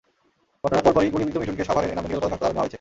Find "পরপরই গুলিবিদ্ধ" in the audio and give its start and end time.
0.85-1.35